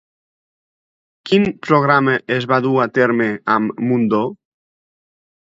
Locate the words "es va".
2.37-2.59